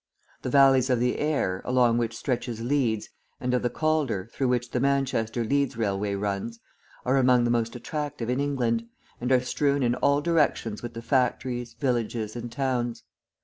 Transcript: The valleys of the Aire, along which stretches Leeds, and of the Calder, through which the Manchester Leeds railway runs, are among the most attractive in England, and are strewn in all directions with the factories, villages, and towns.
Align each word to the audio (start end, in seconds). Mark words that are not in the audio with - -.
The 0.41 0.49
valleys 0.49 0.89
of 0.89 0.99
the 0.99 1.19
Aire, 1.19 1.61
along 1.63 1.99
which 1.99 2.17
stretches 2.17 2.59
Leeds, 2.61 3.09
and 3.39 3.53
of 3.53 3.61
the 3.61 3.69
Calder, 3.69 4.31
through 4.33 4.47
which 4.47 4.71
the 4.71 4.79
Manchester 4.79 5.43
Leeds 5.43 5.77
railway 5.77 6.15
runs, 6.15 6.59
are 7.05 7.17
among 7.17 7.43
the 7.43 7.51
most 7.51 7.75
attractive 7.75 8.27
in 8.27 8.39
England, 8.39 8.87
and 9.21 9.31
are 9.31 9.41
strewn 9.41 9.83
in 9.83 9.93
all 9.93 10.19
directions 10.19 10.81
with 10.81 10.95
the 10.95 11.03
factories, 11.03 11.75
villages, 11.75 12.35
and 12.35 12.51
towns. 12.51 13.03